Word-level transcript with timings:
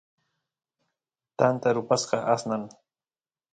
tanta 1.37 1.67
rupasqa 1.75 2.17
aqnan 2.33 2.63